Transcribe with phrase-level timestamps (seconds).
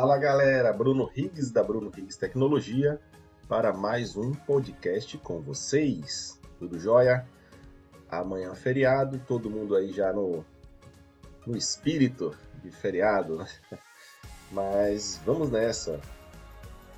[0.00, 2.98] Fala galera, Bruno Riggs da Bruno Riggs Tecnologia
[3.46, 6.40] para mais um podcast com vocês.
[6.58, 7.28] Tudo jóia?
[8.08, 10.42] Amanhã é feriado, todo mundo aí já no,
[11.46, 12.34] no espírito
[12.64, 13.46] de feriado, né?
[14.50, 16.00] Mas vamos nessa.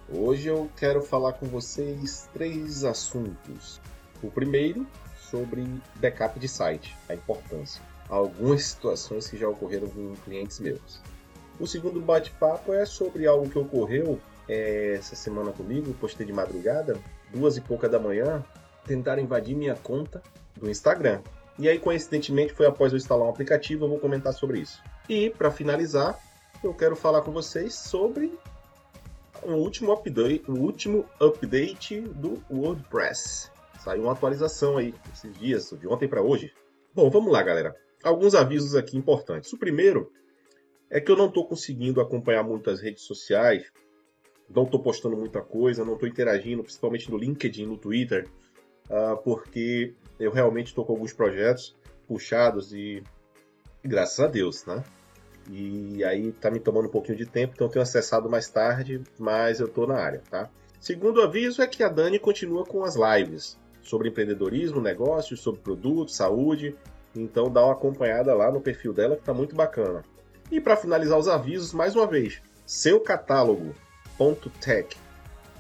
[0.09, 3.81] Hoje eu quero falar com vocês três assuntos.
[4.23, 4.87] O primeiro,
[5.19, 7.83] sobre backup de site, a importância.
[8.09, 11.03] Algumas situações que já ocorreram com clientes meus.
[11.61, 16.99] O segundo bate-papo é sobre algo que ocorreu é, essa semana comigo, postei de madrugada,
[17.33, 18.45] duas e pouca da manhã,
[18.85, 20.23] tentaram invadir minha conta
[20.57, 21.21] do Instagram.
[21.59, 24.83] E aí, coincidentemente, foi após eu instalar um aplicativo, eu vou comentar sobre isso.
[25.09, 26.19] E, para finalizar,
[26.63, 28.33] eu quero falar com vocês sobre
[29.43, 33.51] o último update, o último update do WordPress.
[33.81, 36.53] Saiu uma atualização aí esses dias, de ontem para hoje.
[36.95, 37.75] Bom, vamos lá, galera.
[38.03, 39.53] Alguns avisos aqui importantes.
[39.53, 40.11] O primeiro
[40.93, 43.73] é que eu não estou conseguindo acompanhar muito as redes sociais,
[44.55, 48.29] não estou postando muita coisa, não estou interagindo, principalmente no LinkedIn, no Twitter,
[48.91, 51.75] uh, porque eu realmente estou com alguns projetos
[52.07, 53.03] puxados e,
[53.83, 54.85] graças a Deus, né?
[55.51, 59.61] E aí está me tomando um pouquinho de tempo, então tenho acessado mais tarde, mas
[59.61, 60.51] eu estou na área, tá?
[60.79, 66.17] Segundo aviso é que a Dani continua com as lives sobre empreendedorismo, negócios, sobre produtos,
[66.17, 66.77] saúde.
[67.17, 70.05] Então dá uma acompanhada lá no perfil dela que está muito bacana.
[70.51, 74.97] E para finalizar os avisos, mais uma vez, seu catálogo.tech,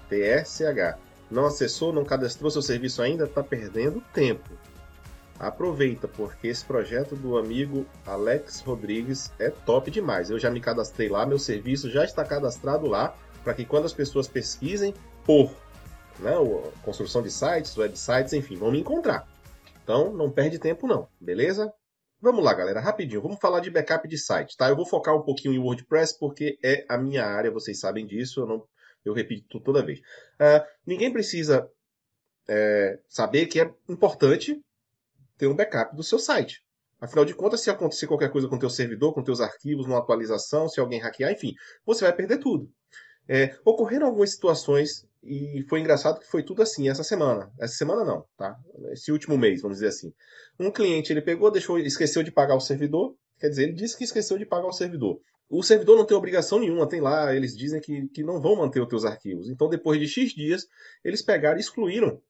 [0.08, 0.98] TSH,
[1.30, 4.50] não acessou, não cadastrou seu serviço ainda, está perdendo tempo.
[5.38, 10.30] Aproveita, porque esse projeto do amigo Alex Rodrigues é top demais.
[10.30, 13.92] Eu já me cadastrei lá, meu serviço já está cadastrado lá, para que quando as
[13.92, 15.50] pessoas pesquisem por
[16.18, 16.32] né,
[16.82, 19.26] construção de sites, websites, enfim, vão me encontrar.
[19.82, 21.72] Então, não perde tempo não, beleza?
[22.22, 23.20] Vamos lá, galera, rapidinho.
[23.20, 24.68] Vamos falar de backup de site, tá?
[24.68, 28.42] Eu vou focar um pouquinho em WordPress porque é a minha área, vocês sabem disso.
[28.42, 28.68] Eu não,
[29.04, 29.98] eu repito toda vez.
[29.98, 31.68] Uh, ninguém precisa
[32.48, 34.62] é, saber que é importante
[35.36, 36.64] ter um backup do seu site.
[37.00, 39.98] Afinal de contas, se acontecer qualquer coisa com o teu servidor, com teus arquivos, uma
[39.98, 42.72] atualização, se alguém hackear, enfim, você vai perder tudo.
[43.28, 47.50] É, ocorreram algumas situações e foi engraçado que foi tudo assim essa semana.
[47.60, 48.56] Essa semana não, tá?
[48.90, 50.12] Esse último mês, vamos dizer assim.
[50.58, 53.14] Um cliente ele pegou, deixou, esqueceu de pagar o servidor.
[53.38, 55.20] Quer dizer, ele disse que esqueceu de pagar o servidor.
[55.48, 58.80] O servidor não tem obrigação nenhuma, tem lá, eles dizem que, que não vão manter
[58.80, 59.48] os teus arquivos.
[59.50, 60.66] Então, depois de X dias,
[61.04, 62.20] eles pegaram e excluíram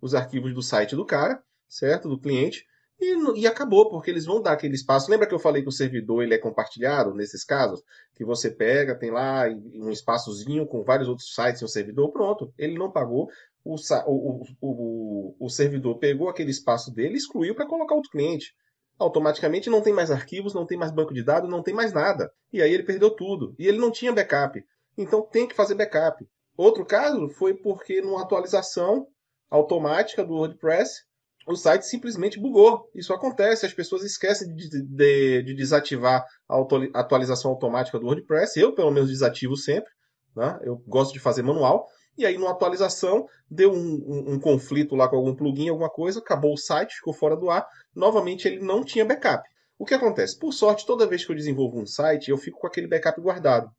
[0.00, 2.08] os arquivos do site do cara, certo?
[2.08, 2.64] Do cliente,
[3.00, 5.10] e, e, acabou, porque eles vão dar aquele espaço.
[5.10, 7.82] Lembra que eu falei que o servidor ele é compartilhado nesses casos?
[8.14, 12.52] Que você pega, tem lá um espaçozinho com vários outros sites no servidor, pronto.
[12.58, 13.28] Ele não pagou,
[13.64, 18.54] o, o, o, o servidor pegou aquele espaço dele e excluiu para colocar outro cliente.
[18.98, 22.30] Automaticamente não tem mais arquivos, não tem mais banco de dados, não tem mais nada.
[22.52, 23.54] E aí ele perdeu tudo.
[23.58, 24.62] E ele não tinha backup.
[24.96, 26.22] Então tem que fazer backup.
[26.56, 29.06] Outro caso foi porque numa atualização
[29.50, 31.02] automática do WordPress,
[31.46, 32.88] o site simplesmente bugou.
[32.94, 38.58] Isso acontece, as pessoas esquecem de, de, de desativar a atualização automática do WordPress.
[38.58, 39.90] Eu, pelo menos, desativo sempre.
[40.36, 40.58] Né?
[40.62, 41.86] Eu gosto de fazer manual.
[42.16, 46.20] E aí, numa atualização, deu um, um, um, conflito lá com algum plugin, alguma coisa,
[46.20, 47.66] acabou o site, ficou fora do ar.
[47.94, 49.42] Novamente, ele não tinha backup.
[49.78, 50.38] O que acontece?
[50.38, 53.70] Por sorte, toda vez que eu desenvolvo um site, eu fico com aquele backup guardado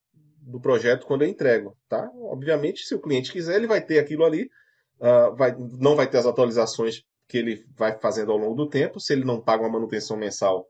[0.41, 1.77] do projeto quando eu entrego.
[1.87, 2.09] Tá?
[2.23, 4.49] Obviamente, se o cliente quiser, ele vai ter aquilo ali.
[4.99, 8.99] Uh, vai, não vai ter as atualizações que ele vai fazendo ao longo do tempo.
[8.99, 10.67] Se ele não paga uma manutenção mensal,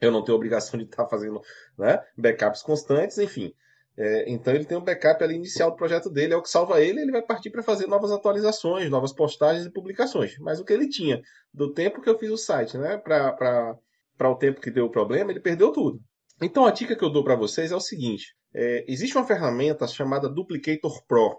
[0.00, 1.42] eu não tenho obrigação de estar fazendo
[1.78, 3.52] né, backups constantes, enfim.
[3.98, 6.80] É, então ele tem um backup ali inicial do projeto dele, é o que salva
[6.80, 10.38] ele, ele vai partir para fazer novas atualizações, novas postagens e publicações.
[10.38, 11.20] Mas o que ele tinha
[11.52, 13.76] do tempo que eu fiz o site, né, para
[14.20, 16.00] o tempo que deu o problema, ele perdeu tudo.
[16.40, 19.86] Então a dica que eu dou para vocês é o seguinte: é, existe uma ferramenta
[19.86, 21.36] chamada Duplicator Pro.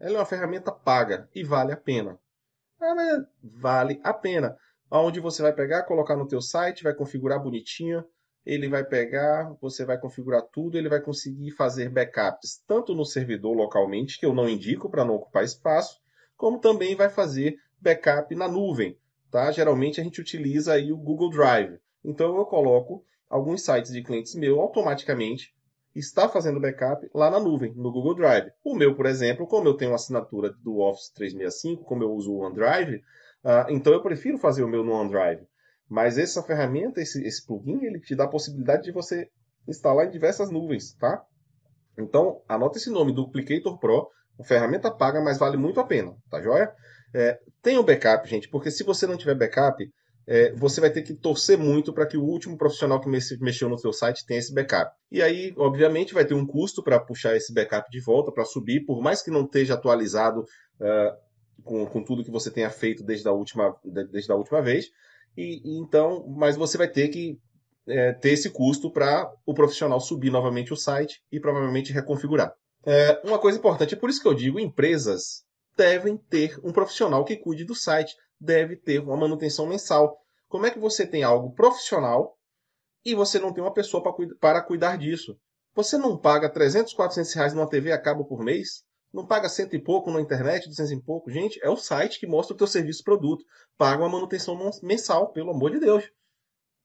[0.00, 2.18] Ela é uma ferramenta paga e vale a pena.
[2.86, 4.56] Ah, vale a pena.
[4.90, 8.04] Onde você vai pegar, colocar no teu site, vai configurar bonitinho,
[8.44, 13.56] ele vai pegar, você vai configurar tudo, ele vai conseguir fazer backups tanto no servidor
[13.56, 15.98] localmente, que eu não indico para não ocupar espaço,
[16.36, 18.98] como também vai fazer backup na nuvem,
[19.30, 19.50] tá?
[19.50, 21.78] Geralmente a gente utiliza aí o Google Drive.
[22.04, 25.54] Então eu coloco alguns sites de clientes meus automaticamente
[25.94, 28.50] está fazendo backup lá na nuvem, no Google Drive.
[28.64, 32.38] O meu, por exemplo, como eu tenho assinatura do Office 365, como eu uso o
[32.38, 35.46] OneDrive, uh, então eu prefiro fazer o meu no OneDrive.
[35.88, 39.28] Mas essa ferramenta, esse, esse plugin, ele te dá a possibilidade de você
[39.68, 41.22] instalar em diversas nuvens, tá?
[41.96, 46.42] Então, anota esse nome, Duplicator Pro, uma ferramenta paga, mas vale muito a pena, tá
[46.42, 46.74] joia?
[47.14, 49.88] É, o um backup, gente, porque se você não tiver backup,
[50.26, 53.78] é, você vai ter que torcer muito para que o último profissional que mexeu no
[53.78, 54.90] seu site tenha esse backup.
[55.10, 58.84] E aí, obviamente, vai ter um custo para puxar esse backup de volta, para subir,
[58.86, 63.28] por mais que não esteja atualizado uh, com, com, tudo que você tenha feito desde
[63.28, 64.86] a última, desde a última vez.
[65.36, 67.38] E, e então, mas você vai ter que
[67.86, 72.52] é, ter esse custo para o profissional subir novamente o site e provavelmente reconfigurar.
[72.86, 75.44] É, uma coisa importante, é por isso que eu digo, empresas
[75.76, 80.18] devem ter um profissional que cuide do site deve ter uma manutenção mensal.
[80.48, 82.38] Como é que você tem algo profissional
[83.04, 84.02] e você não tem uma pessoa
[84.40, 85.38] para cuidar disso?
[85.74, 88.84] Você não paga 300, 400 reais numa TV a cabo por mês?
[89.12, 91.30] Não paga cento e pouco na internet, 200 e pouco?
[91.30, 93.44] Gente, é o site que mostra o teu serviço produto.
[93.78, 96.10] Paga uma manutenção mensal, pelo amor de Deus.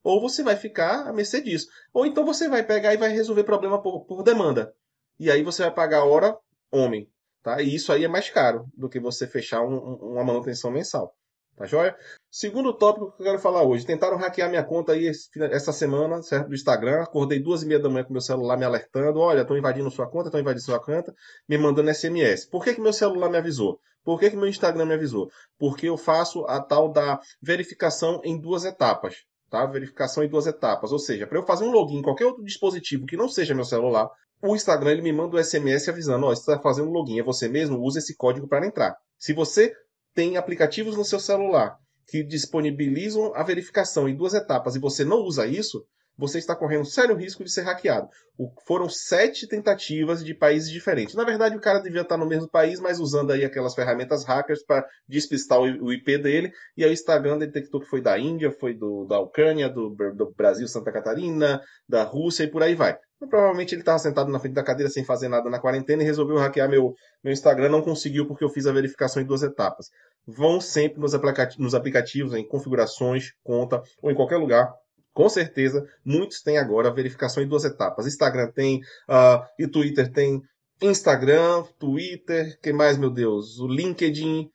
[0.04, 1.68] Ou você vai ficar à mercê disso.
[1.92, 4.74] Ou então você vai pegar e vai resolver problema por, por demanda.
[5.20, 6.38] E aí você vai pagar a hora
[6.72, 7.12] homem.
[7.42, 7.62] Tá?
[7.62, 11.16] E isso aí é mais caro do que você fechar um, um, uma manutenção mensal.
[11.60, 11.94] Tá joia?
[12.32, 13.86] Segundo tópico que eu quero falar hoje.
[13.86, 15.12] Tentaram hackear minha conta aí
[15.52, 16.48] essa semana, certo?
[16.48, 17.04] Do Instagram.
[17.04, 19.20] Acordei duas e meia da manhã com meu celular me alertando.
[19.20, 21.14] Olha, estão invadindo sua conta, estão invadindo sua conta,
[21.50, 22.46] me mandando SMS.
[22.50, 23.78] Por que, que meu celular me avisou?
[24.06, 25.30] Por que, que meu Instagram me avisou?
[25.58, 29.26] Porque eu faço a tal da verificação em duas etapas.
[29.50, 29.66] Tá?
[29.66, 30.94] Verificação em duas etapas.
[30.94, 33.66] Ou seja, para eu fazer um login em qualquer outro dispositivo que não seja meu
[33.66, 34.10] celular,
[34.42, 37.50] o Instagram ele me manda um SMS avisando: ó, oh, está fazendo login, é você
[37.50, 38.96] mesmo, usa esse código para entrar.
[39.18, 39.74] Se você
[40.20, 45.20] tem aplicativos no seu celular que disponibilizam a verificação em duas etapas e você não
[45.20, 45.82] usa isso,
[46.18, 48.10] você está correndo sério risco de ser hackeado.
[48.38, 51.16] O, foram sete tentativas de países diferentes.
[51.16, 54.62] Na verdade, o cara devia estar no mesmo país, mas usando aí aquelas ferramentas hackers
[54.62, 56.52] para despistar o, o, IP dele.
[56.76, 60.34] E aí o Instagram detectou que foi da Índia, foi do, da Ucrânia, do, do
[60.36, 62.98] Brasil, Santa Catarina, da Rússia e por aí vai.
[63.28, 66.38] Provavelmente ele estava sentado na frente da cadeira sem fazer nada na quarentena e resolveu
[66.38, 66.94] hackear meu,
[67.24, 67.70] meu Instagram.
[67.70, 69.88] Não conseguiu porque eu fiz a verificação em duas etapas.
[70.26, 74.74] Vão sempre nos, aplicativos, nos aplicativos em configurações, conta ou em qualquer lugar
[75.20, 78.08] com certeza, muitos têm agora verificação em duas etapas.
[78.08, 78.80] Instagram tem,
[79.10, 80.42] uh, e Twitter tem.
[80.82, 83.60] Instagram, Twitter, que mais, meu Deus?
[83.60, 84.50] O LinkedIn,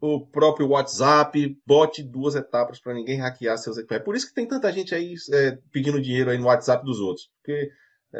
[0.00, 4.02] o próprio WhatsApp, bote duas etapas para ninguém hackear seus equipamentos.
[4.02, 6.98] É por isso que tem tanta gente aí é, pedindo dinheiro aí no WhatsApp dos
[6.98, 7.30] outros.
[7.40, 7.70] Porque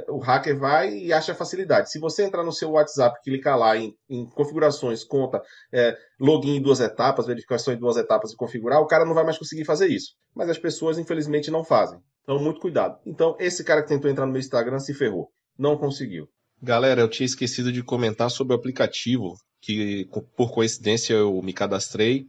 [0.09, 1.91] o hacker vai e acha facilidade.
[1.91, 5.41] Se você entrar no seu WhatsApp, clicar lá em, em configurações, conta,
[5.73, 9.25] é, login em duas etapas, verificação em duas etapas e configurar, o cara não vai
[9.25, 10.13] mais conseguir fazer isso.
[10.35, 11.99] Mas as pessoas, infelizmente, não fazem.
[12.23, 12.99] Então, muito cuidado.
[13.07, 15.31] Então, esse cara que tentou entrar no meu Instagram se ferrou.
[15.59, 16.29] Não conseguiu.
[16.61, 20.07] Galera, eu tinha esquecido de comentar sobre o aplicativo que,
[20.37, 22.27] por coincidência, eu me cadastrei.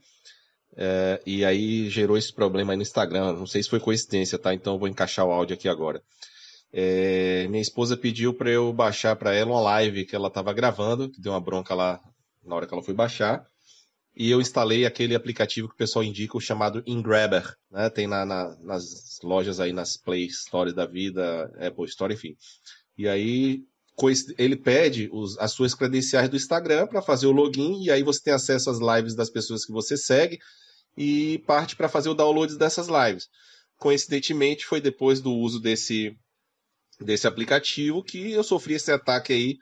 [0.78, 3.34] É, e aí gerou esse problema aí no Instagram.
[3.34, 4.54] Não sei se foi coincidência, tá?
[4.54, 6.02] Então eu vou encaixar o áudio aqui agora.
[6.72, 11.10] É, minha esposa pediu para eu baixar para ela uma live que ela estava gravando,
[11.10, 12.00] que deu uma bronca lá
[12.44, 13.44] na hora que ela foi baixar.
[14.16, 17.56] E eu instalei aquele aplicativo que o pessoal indica, o chamado InGrabber.
[17.72, 17.90] Né?
[17.90, 22.36] Tem na, na, nas lojas aí, nas Play Store da vida, Apple Store, enfim.
[22.98, 23.64] E aí
[24.38, 28.22] ele pede os, as suas credenciais do Instagram para fazer o login e aí você
[28.24, 30.40] tem acesso às lives das pessoas que você segue
[30.98, 33.28] e parte para fazer o download dessas lives.
[33.78, 36.16] Coincidentemente, foi depois do uso desse
[37.00, 39.58] desse aplicativo que eu sofri esse ataque aí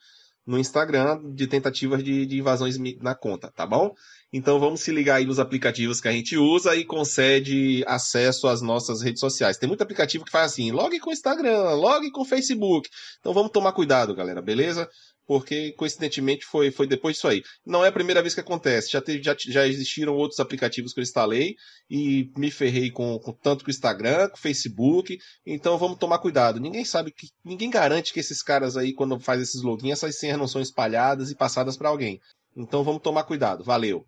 [0.45, 3.93] no Instagram de tentativas de, de invasões na conta, tá bom?
[4.31, 8.61] Então vamos se ligar aí nos aplicativos que a gente usa e concede acesso às
[8.61, 9.57] nossas redes sociais.
[9.57, 12.89] Tem muito aplicativo que faz assim, log com o Instagram, log com o Facebook.
[13.19, 14.89] Então vamos tomar cuidado, galera, beleza?
[15.27, 17.43] Porque coincidentemente foi, foi depois disso aí.
[17.65, 21.01] Não é a primeira vez que acontece, já, teve, já, já existiram outros aplicativos que
[21.01, 21.55] eu instalei
[21.89, 26.19] e me ferrei com, com tanto com o Instagram, com o Facebook, então vamos tomar
[26.19, 26.61] cuidado.
[26.61, 30.37] Ninguém sabe, que ninguém garante que esses caras aí, quando faz esses logins, essas senhas
[30.37, 32.21] não são espalhadas e passadas para alguém.
[32.55, 33.63] Então vamos tomar cuidado.
[33.63, 34.05] Valeu!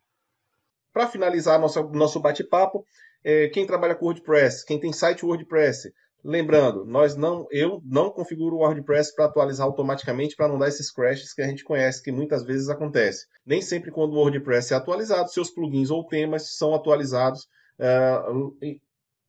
[0.93, 2.83] Para finalizar nosso, nosso bate-papo,
[3.23, 5.91] é, quem trabalha com WordPress, quem tem site WordPress,
[6.23, 10.91] Lembrando, nós não, eu não configuro o WordPress para atualizar automaticamente para não dar esses
[10.91, 13.25] crashes que a gente conhece, que muitas vezes acontece.
[13.45, 17.47] Nem sempre quando o WordPress é atualizado, seus plugins ou temas são atualizados
[17.79, 18.53] uh,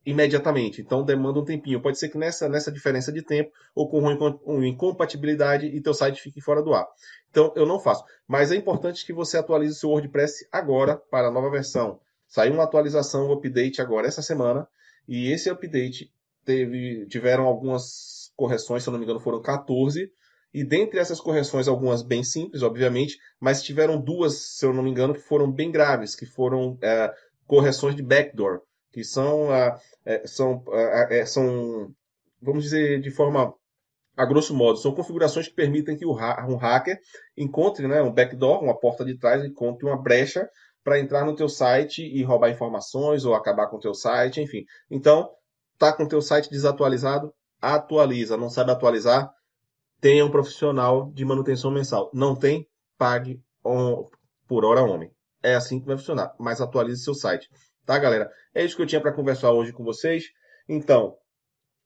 [0.04, 0.80] imediatamente.
[0.80, 1.80] Então demanda um tempinho.
[1.80, 6.40] Pode ser que nessa, nessa diferença de tempo ocorra uma incompatibilidade e teu site fique
[6.40, 6.86] fora do ar.
[7.30, 8.04] Então eu não faço.
[8.26, 12.00] Mas é importante que você atualize o seu WordPress agora para a nova versão.
[12.26, 14.66] Saiu uma atualização, um update agora essa semana.
[15.08, 16.10] E esse update
[16.50, 20.10] teve, tiveram algumas correções, se eu não me engano, foram 14.
[20.52, 24.90] E dentre essas correções, algumas bem simples, obviamente, mas tiveram duas, se eu não me
[24.90, 27.12] engano, que foram bem graves, que foram é,
[27.46, 28.60] correções de backdoor,
[28.92, 31.94] que são, é, são, é, são,
[32.42, 33.54] vamos dizer de forma
[34.16, 36.98] a grosso modo, são configurações que permitem que ha um hacker
[37.38, 40.48] encontre né, um backdoor, uma porta de trás, encontre uma brecha
[40.82, 44.64] para entrar no teu site e roubar informações ou acabar com o teu site, enfim.
[44.90, 45.30] Então,
[45.80, 48.36] tá com teu site desatualizado, atualiza.
[48.36, 49.32] Não sabe atualizar?
[49.98, 52.10] Tenha um profissional de manutenção mensal.
[52.12, 52.68] Não tem?
[52.98, 53.42] Pague
[54.46, 55.10] por hora homem.
[55.42, 56.34] É assim que vai funcionar.
[56.38, 57.48] Mas atualize seu site.
[57.86, 58.30] Tá, galera?
[58.54, 60.24] É isso que eu tinha para conversar hoje com vocês.
[60.68, 61.16] Então,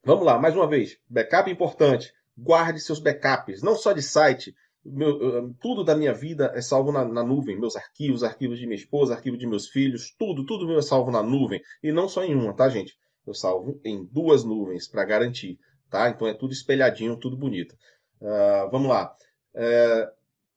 [0.05, 0.99] vamos lá, mais uma vez.
[1.09, 2.13] Backup importante.
[2.37, 4.53] Guarde seus backups, não só de site.
[4.85, 7.59] Meu, tudo da minha vida é salvo na, na, nuvem.
[7.59, 11.13] Meus arquivos, arquivos de minha esposa, arquivos de meus filhos, tudo, tudo meu é salvo
[11.13, 11.63] na nuvem.
[11.81, 12.93] E não só em uma, tá, gente?
[13.27, 15.59] Eu salvo em duas nuvens para garantir,
[15.91, 16.09] tá?
[16.09, 17.75] Então é tudo espelhadinho, tudo bonito.
[18.21, 19.15] Uh, vamos lá.
[19.55, 20.11] Uh,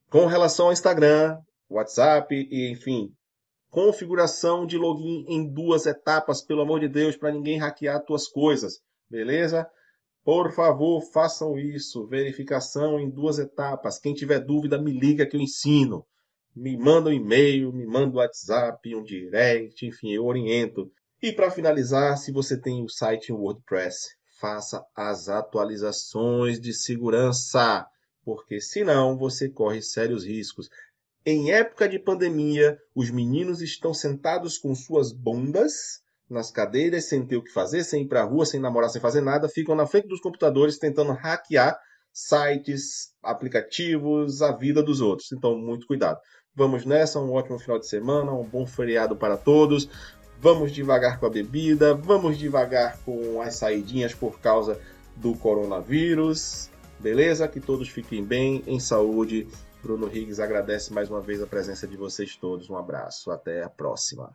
[0.09, 1.37] com relação ao Instagram,
[1.69, 3.11] WhatsApp e, enfim,
[3.69, 8.79] configuração de login em duas etapas, pelo amor de Deus, para ninguém hackear tuas coisas,
[9.09, 9.69] beleza?
[10.27, 12.05] Por favor, façam isso.
[12.05, 13.97] Verificação em duas etapas.
[13.97, 16.05] Quem tiver dúvida, me liga que eu ensino.
[16.53, 20.91] Me manda um e-mail, me manda um WhatsApp, um direct, enfim, eu oriento.
[21.21, 24.09] E para finalizar, se você tem o site em WordPress,
[24.39, 27.87] faça as atualizações de segurança,
[28.23, 30.69] porque senão você corre sérios riscos.
[31.25, 37.37] Em época de pandemia, os meninos estão sentados com suas bundas nas cadeiras, sem ter
[37.37, 39.87] o que fazer, sem ir para a rua, sem namorar, sem fazer nada, ficam na
[39.87, 41.79] frente dos computadores tentando hackear
[42.13, 45.31] sites, aplicativos, a vida dos outros.
[45.31, 46.19] Então, muito cuidado.
[46.55, 49.87] Vamos nessa, um ótimo final de semana, um bom feriado para todos.
[50.39, 54.79] Vamos devagar com a bebida, vamos devagar com as saidinhas por causa
[55.15, 56.69] do coronavírus.
[56.99, 57.47] Beleza?
[57.47, 59.47] Que todos fiquem bem, em saúde
[59.81, 62.69] Bruno Higgs agradece mais uma vez a presença de vocês todos.
[62.69, 64.33] Um abraço, até a próxima.